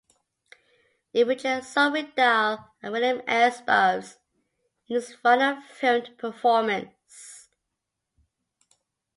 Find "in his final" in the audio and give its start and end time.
4.89-5.61